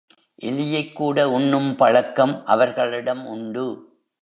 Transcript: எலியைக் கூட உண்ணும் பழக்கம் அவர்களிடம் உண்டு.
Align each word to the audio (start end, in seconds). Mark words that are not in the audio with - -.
எலியைக் 0.35 0.95
கூட 0.95 1.29
உண்ணும் 1.29 1.75
பழக்கம் 1.75 2.45
அவர்களிடம் 2.45 3.25
உண்டு. 3.25 3.65